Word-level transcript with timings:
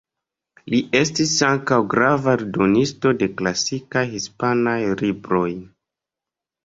Li 0.73 0.77
estis 0.99 1.33
ankaŭ 1.47 1.77
grava 1.91 2.33
eldonisto 2.39 3.13
de 3.21 3.29
klasikaj 3.43 4.03
hispanaj 4.15 4.79
libroj. 5.03 5.49